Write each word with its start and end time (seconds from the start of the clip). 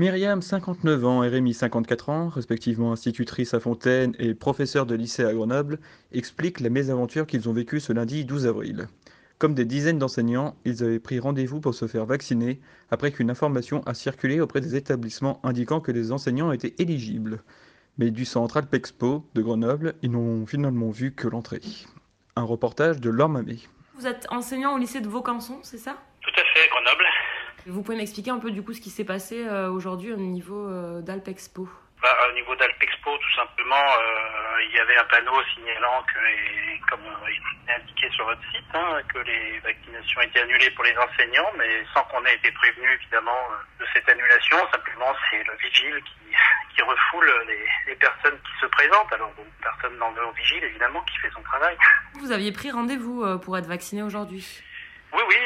Myriam, 0.00 0.40
59 0.40 1.04
ans, 1.04 1.22
et 1.22 1.28
Rémi, 1.28 1.52
54 1.52 2.08
ans, 2.08 2.28
respectivement 2.30 2.90
institutrice 2.90 3.52
à 3.52 3.60
Fontaine 3.60 4.16
et 4.18 4.32
professeur 4.32 4.86
de 4.86 4.94
lycée 4.94 5.26
à 5.26 5.34
Grenoble, 5.34 5.78
expliquent 6.10 6.60
la 6.60 6.70
mésaventure 6.70 7.26
qu'ils 7.26 7.50
ont 7.50 7.52
vécue 7.52 7.80
ce 7.80 7.92
lundi 7.92 8.24
12 8.24 8.46
avril. 8.46 8.88
Comme 9.36 9.52
des 9.52 9.66
dizaines 9.66 9.98
d'enseignants, 9.98 10.56
ils 10.64 10.82
avaient 10.82 11.00
pris 11.00 11.18
rendez-vous 11.20 11.60
pour 11.60 11.74
se 11.74 11.86
faire 11.86 12.06
vacciner 12.06 12.62
après 12.90 13.12
qu'une 13.12 13.28
information 13.28 13.82
a 13.84 13.92
circulé 13.92 14.40
auprès 14.40 14.62
des 14.62 14.74
établissements 14.74 15.38
indiquant 15.44 15.80
que 15.80 15.92
les 15.92 16.12
enseignants 16.12 16.50
étaient 16.50 16.76
éligibles. 16.78 17.42
Mais 17.98 18.10
du 18.10 18.24
centre 18.24 18.56
Alpexpo 18.56 19.28
de 19.34 19.42
Grenoble, 19.42 19.96
ils 20.00 20.10
n'ont 20.10 20.46
finalement 20.46 20.88
vu 20.88 21.12
que 21.12 21.28
l'entrée. 21.28 21.60
Un 22.36 22.44
reportage 22.44 23.02
de 23.02 23.10
Laure. 23.10 23.42
Vous 23.96 24.06
êtes 24.06 24.26
enseignant 24.30 24.74
au 24.74 24.78
lycée 24.78 25.02
de 25.02 25.08
Vaucanson, 25.08 25.58
c'est 25.62 25.76
ça 25.76 25.98
Tout 26.22 26.40
à 26.40 26.44
fait, 26.54 26.70
Grenoble. 26.70 27.04
Vous 27.66 27.82
pouvez 27.82 27.96
m'expliquer 27.96 28.30
un 28.30 28.38
peu 28.38 28.50
du 28.50 28.62
coup 28.62 28.72
ce 28.72 28.80
qui 28.80 28.90
s'est 28.90 29.04
passé 29.04 29.46
euh, 29.46 29.70
aujourd'hui 29.70 30.12
au 30.12 30.16
niveau 30.16 30.68
euh, 30.68 31.02
d'Alpexpo 31.02 31.68
bah, 32.00 32.16
Au 32.28 32.32
niveau 32.32 32.56
d'Alpexpo, 32.56 33.10
tout 33.18 33.34
simplement, 33.36 33.76
euh, 33.76 34.62
il 34.64 34.74
y 34.74 34.78
avait 34.80 34.96
un 34.96 35.04
panneau 35.04 35.42
signalant 35.54 36.02
que, 36.08 36.88
comme 36.88 37.00
il 37.28 37.70
est 37.70 37.74
indiqué 37.74 38.08
sur 38.10 38.24
votre 38.24 38.40
site, 38.50 38.64
hein, 38.72 39.00
que 39.12 39.18
les 39.18 39.58
vaccinations 39.58 40.20
étaient 40.22 40.40
annulées 40.40 40.70
pour 40.70 40.84
les 40.84 40.96
enseignants, 40.96 41.52
mais 41.58 41.84
sans 41.92 42.02
qu'on 42.04 42.24
ait 42.24 42.34
été 42.34 42.50
prévenu 42.52 42.88
évidemment 42.94 43.38
de 43.78 43.86
cette 43.92 44.08
annulation. 44.08 44.56
Simplement, 44.72 45.14
c'est 45.30 45.44
le 45.44 45.56
vigile 45.60 46.02
qui, 46.04 46.34
qui 46.74 46.82
refoule 46.82 47.30
les, 47.46 47.66
les, 47.88 47.96
personnes 47.96 48.38
qui 48.40 48.60
se 48.60 48.66
présentent. 48.66 49.12
Alors, 49.12 49.32
bon, 49.36 49.44
personne 49.62 49.98
n'en 49.98 50.12
veut 50.12 50.24
au 50.24 50.32
vigile, 50.32 50.64
évidemment, 50.64 51.02
qui 51.02 51.18
fait 51.18 51.30
son 51.34 51.42
travail. 51.42 51.76
Vous 52.20 52.32
aviez 52.32 52.52
pris 52.52 52.70
rendez-vous 52.70 53.38
pour 53.40 53.58
être 53.58 53.66
vacciné 53.66 54.02
aujourd'hui? 54.02 54.62
Oui, 55.12 55.22
oui. 55.28 55.36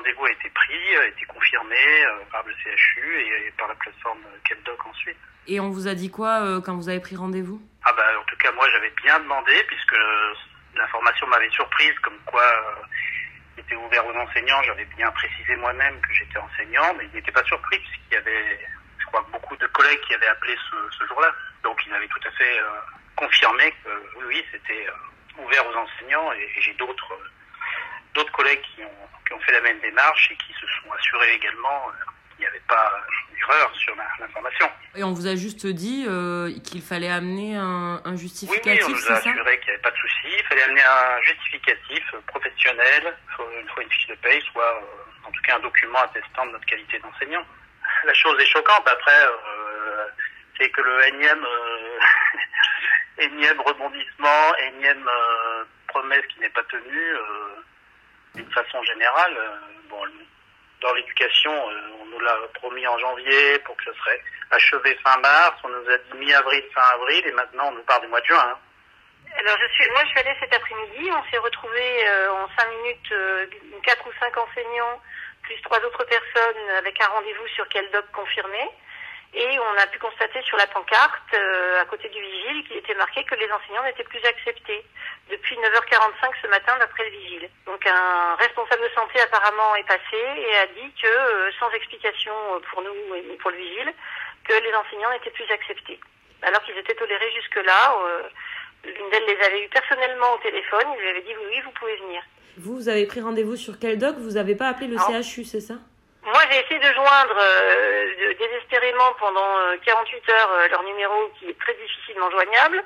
Rendez-vous 0.00 0.24
a 0.24 0.30
été 0.30 0.48
pris, 0.48 0.96
a 0.96 1.06
été 1.06 1.24
confirmé 1.26 1.76
euh, 1.76 2.24
par 2.32 2.42
le 2.46 2.54
CHU 2.54 3.20
et, 3.20 3.52
par 3.58 3.68
la 3.68 3.74
plateforme 3.74 4.20
Keldoc 4.44 4.86
ensuite. 4.86 5.18
Et 5.46 5.60
on 5.60 5.68
vous 5.68 5.88
a 5.88 5.94
dit 5.94 6.10
quoi 6.10 6.40
euh, 6.40 6.60
quand 6.62 6.74
vous 6.74 6.88
avez 6.88 7.00
pris 7.00 7.16
rendez-vous? 7.16 7.60
Ah 7.84 7.92
bah 7.92 8.06
en 8.18 8.24
tout 8.24 8.36
cas 8.36 8.50
moi 8.52 8.66
j'avais 8.72 8.92
bien 9.02 9.20
demandé 9.20 9.52
puisque 9.66 9.96
l'information 10.74 11.26
m'avait 11.26 11.50
surprise 11.50 11.92
comme 12.02 12.18
quoi 12.24 12.42
euh, 12.42 13.60
était 13.60 13.76
ouvert 13.76 14.06
aux 14.06 14.16
enseignants. 14.16 14.62
J'avais 14.62 14.86
bien 14.96 15.10
précisé 15.10 15.54
moi-même 15.56 16.00
que 16.00 16.14
j'étais 16.14 16.38
enseignant, 16.38 16.94
mais 16.96 17.04
il 17.04 17.12
n'était 17.12 17.32
pas 17.32 17.44
surpris 17.44 17.78
puisqu'il 17.78 18.14
y 18.14 18.16
avait, 18.16 18.58
je 18.98 19.06
crois, 19.06 19.26
beaucoup 19.30 19.56
de 19.56 19.66
collègues 19.66 20.00
qui 20.06 20.14
avaient 20.14 20.28
appelé 20.28 20.56
ce, 20.70 20.96
ce 20.98 21.06
jour-là. 21.08 21.34
Donc 21.62 21.78
ils 21.86 21.92
avaient 21.92 22.08
tout 22.08 22.26
à 22.26 22.30
fait 22.30 22.58
euh, 22.58 22.80
confirmé 23.16 23.70
que 23.84 23.90
oui, 24.16 24.24
oui 24.28 24.44
c'était 24.50 24.86
ouvert 25.38 25.66
aux 25.66 25.76
enseignants 25.76 26.32
et, 26.32 26.48
et 26.56 26.62
j'ai 26.62 26.74
d'autres 26.74 27.18
d'autres 28.14 28.32
collègues 28.32 28.62
qui 28.74 28.82
ont, 28.82 29.08
qui 29.26 29.32
ont 29.32 29.40
fait 29.40 29.52
la 29.52 29.60
même 29.60 29.80
démarche 29.80 30.30
et 30.32 30.36
qui 30.36 30.52
se 30.52 30.66
sont 30.66 30.92
assurés 30.92 31.34
également 31.34 31.90
qu'il 32.30 32.40
n'y 32.40 32.46
avait 32.46 32.62
pas 32.68 33.00
d'erreur 33.34 33.74
sur 33.76 33.94
l'information. 34.18 34.70
Et 34.96 35.04
on 35.04 35.12
vous 35.12 35.26
a 35.26 35.36
juste 35.36 35.66
dit 35.66 36.04
euh, 36.08 36.52
qu'il 36.64 36.82
fallait 36.82 37.10
amener 37.10 37.56
un, 37.56 38.00
un 38.04 38.16
justificatif, 38.16 38.86
Oui, 38.86 38.92
on 38.92 38.96
nous 38.96 39.12
a 39.12 39.16
assuré 39.16 39.58
qu'il 39.58 39.66
n'y 39.66 39.74
avait 39.74 39.82
pas 39.82 39.90
de 39.90 39.96
souci. 39.96 40.28
Il 40.38 40.44
fallait 40.48 40.62
amener 40.62 40.82
un 40.82 41.22
justificatif 41.22 42.14
professionnel, 42.26 43.16
une 43.60 43.68
fois 43.68 43.82
une 43.82 43.90
fiche 43.90 44.08
de 44.08 44.14
paye, 44.16 44.42
soit 44.52 44.64
euh, 44.64 45.28
en 45.28 45.30
tout 45.30 45.42
cas 45.42 45.56
un 45.56 45.60
document 45.60 46.00
attestant 46.00 46.46
de 46.46 46.52
notre 46.52 46.66
qualité 46.66 46.98
d'enseignant. 46.98 47.44
La 48.04 48.14
chose 48.14 48.40
est 48.40 48.46
choquante 48.46 48.88
après, 48.88 49.26
euh, 49.26 50.06
c'est 50.58 50.70
que 50.70 50.80
le 50.80 51.08
énième, 51.08 51.46
énième 53.18 53.60
rebondissement, 53.60 54.54
énième 54.74 55.08
promesse 55.88 56.24
qui 56.32 56.40
n'est 56.40 56.50
pas 56.50 56.62
tenue, 56.64 57.14
d'une 58.34 58.50
façon 58.52 58.82
générale, 58.84 59.36
euh, 59.36 59.56
bon, 59.88 60.02
dans 60.80 60.94
l'éducation, 60.94 61.52
euh, 61.52 62.02
on 62.02 62.06
nous 62.06 62.20
l'a 62.20 62.36
promis 62.54 62.86
en 62.86 62.98
janvier 62.98 63.58
pour 63.60 63.76
que 63.76 63.84
ce 63.84 63.92
serait 63.92 64.20
achevé 64.50 64.96
fin 65.04 65.16
mars, 65.18 65.56
on 65.64 65.68
nous 65.68 65.90
a 65.90 65.98
dit 65.98 66.18
mi-avril, 66.18 66.64
fin 66.74 66.82
avril, 66.94 67.26
et 67.26 67.32
maintenant 67.32 67.68
on 67.68 67.72
nous 67.72 67.82
parle 67.82 68.02
du 68.02 68.08
mois 68.08 68.20
de 68.20 68.26
juin. 68.26 68.38
Hein. 68.38 68.58
Alors 69.38 69.56
je 69.60 69.74
suis, 69.74 69.90
moi 69.90 70.02
je 70.04 70.10
suis 70.10 70.20
allée 70.20 70.36
cet 70.40 70.54
après-midi, 70.54 71.10
on 71.12 71.30
s'est 71.30 71.38
retrouvés 71.38 72.08
euh, 72.08 72.32
en 72.32 72.48
cinq 72.58 72.68
minutes, 72.70 73.14
quatre 73.84 74.06
ou 74.06 74.12
cinq 74.18 74.36
enseignants, 74.36 75.00
plus 75.42 75.60
trois 75.62 75.78
autres 75.78 76.04
personnes 76.04 76.70
avec 76.78 77.00
un 77.00 77.08
rendez-vous 77.08 77.46
sur 77.48 77.68
quel 77.68 77.88
doc 77.90 78.04
confirmé. 78.12 78.68
Et 79.32 79.58
on 79.60 79.78
a 79.78 79.86
pu 79.86 79.98
constater 80.00 80.42
sur 80.42 80.56
la 80.56 80.66
pancarte, 80.66 81.34
euh, 81.34 81.80
à 81.80 81.84
côté 81.84 82.08
du 82.08 82.20
vigile, 82.20 82.66
qu'il 82.66 82.76
était 82.78 82.94
marqué 82.94 83.22
que 83.22 83.36
les 83.36 83.50
enseignants 83.52 83.84
n'étaient 83.84 84.04
plus 84.04 84.24
acceptés 84.24 84.84
depuis 85.30 85.56
9h45 85.56 86.34
ce 86.42 86.48
matin 86.48 86.74
d'après 86.80 87.04
le 87.08 87.16
vigile. 87.16 87.48
Donc 87.66 87.86
un 87.86 88.34
responsable 88.34 88.82
de 88.82 88.94
santé 88.94 89.20
apparemment 89.20 89.76
est 89.76 89.86
passé 89.86 90.18
et 90.18 90.56
a 90.56 90.66
dit 90.66 90.92
que, 91.00 91.06
euh, 91.06 91.50
sans 91.60 91.70
explication 91.70 92.32
pour 92.72 92.82
nous 92.82 93.14
et 93.14 93.36
pour 93.36 93.52
le 93.52 93.56
vigile, 93.56 93.94
que 94.44 94.52
les 94.52 94.74
enseignants 94.74 95.10
n'étaient 95.12 95.30
plus 95.30 95.48
acceptés. 95.52 96.00
Alors 96.42 96.62
qu'ils 96.64 96.76
étaient 96.78 96.94
tolérés 96.94 97.30
jusque-là, 97.36 97.94
euh, 98.02 98.22
l'une 98.84 99.10
d'elles 99.10 99.26
les 99.26 99.46
avait 99.46 99.64
eu 99.64 99.68
personnellement 99.68 100.34
au 100.34 100.38
téléphone, 100.38 100.86
il 100.96 101.02
lui 101.02 101.08
avait 101.08 101.22
dit 101.22 101.34
oui, 101.38 101.46
oui, 101.50 101.60
vous 101.64 101.72
pouvez 101.72 101.96
venir. 101.96 102.22
Vous, 102.56 102.74
vous 102.74 102.88
avez 102.88 103.06
pris 103.06 103.20
rendez-vous 103.20 103.56
sur 103.56 103.78
quel 103.78 103.96
doc? 103.98 104.16
Vous 104.18 104.32
n'avez 104.32 104.56
pas 104.56 104.68
appelé 104.68 104.88
le 104.88 104.96
Non. 104.96 105.22
CHU, 105.22 105.44
c'est 105.44 105.60
ça? 105.60 105.74
Moi, 106.24 106.40
j'ai 106.50 106.60
essayé 106.60 106.78
de 106.78 106.94
joindre 106.94 107.36
euh, 107.38 108.34
désespérément 108.38 109.14
pendant 109.18 109.58
euh, 109.58 109.76
48 109.84 110.28
heures 110.28 110.52
euh, 110.52 110.68
leur 110.68 110.82
numéro 110.82 111.32
qui 111.38 111.48
est 111.48 111.58
très 111.58 111.74
difficilement 111.74 112.30
joignable. 112.30 112.84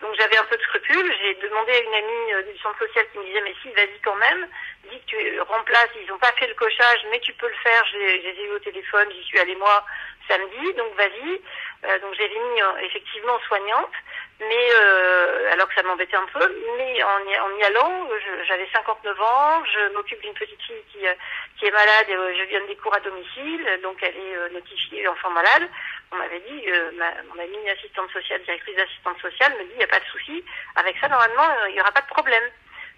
Donc 0.00 0.16
j'avais 0.18 0.36
un 0.36 0.44
peu 0.44 0.56
de 0.56 0.62
scrupules. 0.62 1.14
J'ai 1.22 1.34
demandé 1.34 1.72
à 1.72 1.78
une 1.78 1.94
amie 1.94 2.32
euh, 2.32 2.42
du 2.42 2.58
centre 2.58 2.78
social 2.80 3.06
qui 3.12 3.18
me 3.18 3.24
disait 3.24 3.40
mais 3.42 3.54
si, 3.62 3.70
vas-y 3.70 4.00
quand 4.04 4.16
même. 4.16 4.48
Dis 4.90 4.98
que 4.98 5.06
tu 5.06 5.40
remplaces. 5.42 5.90
Ils 6.02 6.08
n'ont 6.08 6.18
pas 6.18 6.32
fait 6.32 6.48
le 6.48 6.54
cochage, 6.54 7.06
mais 7.10 7.20
tu 7.20 7.32
peux 7.34 7.46
le 7.46 7.54
faire. 7.62 7.84
Je 7.92 7.98
les 7.98 8.22
je 8.22 8.28
les 8.28 8.40
ai 8.40 8.46
eu 8.46 8.50
au 8.50 8.58
téléphone. 8.58 9.08
J'y 9.12 9.22
suis 9.22 9.38
allée 9.38 9.54
moi 9.54 9.84
samedi. 10.26 10.74
Donc 10.74 10.92
vas-y. 10.96 11.40
Euh, 11.84 11.98
donc 12.00 12.14
j'ai 12.18 12.28
mis 12.28 12.62
euh, 12.62 12.78
effectivement 12.82 13.38
soignante. 13.46 13.94
Mais 14.40 14.68
euh, 14.80 15.52
alors 15.52 15.68
que 15.68 15.74
ça 15.76 15.81
m'embêtait 15.92 16.16
un 16.16 16.26
peu, 16.32 16.40
mais 16.78 17.02
en 17.02 17.18
y, 17.28 17.38
en 17.38 17.58
y 17.58 17.64
allant, 17.64 18.08
j'avais 18.48 18.66
59 18.72 19.20
ans, 19.20 19.62
je 19.64 19.92
m'occupe 19.94 20.20
d'une 20.22 20.32
petite 20.32 20.60
fille 20.62 20.82
qui, 20.90 21.06
euh, 21.06 21.12
qui 21.58 21.66
est 21.66 21.70
malade 21.70 22.06
et 22.08 22.14
euh, 22.14 22.34
je 22.38 22.44
viens 22.44 22.64
des 22.66 22.76
cours 22.76 22.94
à 22.94 23.00
domicile, 23.00 23.80
donc 23.82 23.98
elle 24.02 24.16
est 24.16 24.36
euh, 24.36 24.48
notifiée 24.54 25.06
enfant 25.06 25.30
malade. 25.30 25.68
On 26.10 26.16
m'avait 26.16 26.40
dit, 26.40 26.66
ma, 26.96 27.10
mon 27.32 27.42
amie 27.42 27.70
assistante 27.70 28.10
sociale, 28.10 28.42
directrice 28.42 28.76
d'assistante 28.76 29.18
sociale, 29.20 29.52
me 29.52 29.64
dit, 29.64 29.70
il 29.72 29.78
n'y 29.78 29.84
a 29.84 29.88
pas 29.88 30.00
de 30.00 30.04
souci, 30.04 30.44
avec 30.76 30.96
ça 30.98 31.08
normalement 31.08 31.48
il 31.68 31.74
n'y 31.74 31.80
aura 31.80 31.92
pas 31.92 32.02
de 32.02 32.12
problème. 32.12 32.44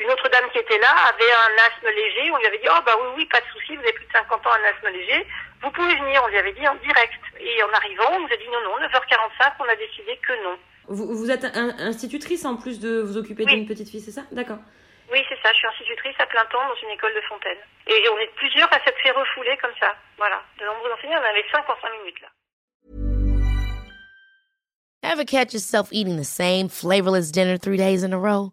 Une 0.00 0.10
autre 0.10 0.28
dame 0.28 0.50
qui 0.52 0.58
était 0.58 0.78
là 0.78 0.90
avait 1.08 1.32
un 1.32 1.54
asthme 1.66 1.88
léger, 1.94 2.30
on 2.32 2.36
lui 2.38 2.46
avait 2.46 2.58
dit, 2.58 2.66
oh 2.68 2.82
bah 2.84 2.96
oui, 3.00 3.08
oui, 3.16 3.26
pas 3.26 3.40
de 3.40 3.46
souci, 3.52 3.76
vous 3.76 3.82
avez 3.82 3.92
plus 3.92 4.06
de 4.06 4.12
50 4.12 4.46
ans, 4.46 4.50
un 4.50 4.68
asthme 4.68 4.88
léger, 4.88 5.26
vous 5.62 5.70
pouvez 5.70 5.94
venir, 5.94 6.20
on 6.24 6.28
lui 6.28 6.38
avait 6.38 6.52
dit 6.52 6.66
en 6.66 6.74
direct. 6.76 7.14
Et 7.38 7.62
en 7.62 7.70
arrivant, 7.70 8.10
on 8.12 8.20
nous 8.20 8.32
a 8.32 8.36
dit 8.36 8.48
non, 8.52 8.60
non, 8.62 8.78
9h45, 8.86 9.52
on 9.60 9.64
a 9.68 9.76
décidé 9.76 10.16
que 10.26 10.32
non. 10.44 10.58
vous, 10.88 11.14
vous 11.16 11.30
êtes 11.30 11.44
un- 11.44 11.78
institutrice 11.78 12.44
en 12.44 12.56
plus 12.56 12.80
de 12.80 13.00
vous 13.00 13.16
occuper 13.16 13.44
Oui. 13.46 13.54
d'une 13.54 13.66
petite 13.66 13.88
fille, 13.88 14.00
c'est 14.00 14.10
ça? 14.10 14.22
D'accord. 14.32 14.58
Oui, 15.12 15.20
c'est 15.28 15.38
ça, 15.42 15.52
je 15.52 15.58
suis 15.58 15.68
institutrice 15.68 16.16
à 16.18 16.26
plein 16.26 16.44
temps 16.46 16.66
dans 16.66 16.74
une 16.82 16.90
école 16.90 17.14
de 17.14 17.20
Fontaine. 17.28 17.58
Et 17.86 18.08
on 18.08 18.18
est 18.18 18.34
plusieurs 18.36 18.68
à 18.72 18.82
s'être 18.84 18.98
fait 19.02 19.10
refouler 19.12 19.56
comme 19.62 19.74
ça. 19.78 19.94
Voilà. 20.18 20.42
De 20.58 20.64
nombreux 20.64 20.90
enseignants, 20.92 21.18
on 21.20 21.26
en 21.26 21.30
avait 21.30 21.44
5 21.52 21.60
en 21.68 21.76
5 21.80 21.90
minutes 22.00 22.20
là. 22.20 22.28
Ever 25.02 25.24
catch 25.26 25.52
yourself 25.52 25.88
eating 25.92 26.16
the 26.18 26.24
same 26.24 26.68
flavorless 26.68 27.30
dinner 27.30 27.58
three 27.58 27.76
days 27.76 28.02
in 28.02 28.12
a 28.12 28.18
row? 28.18 28.52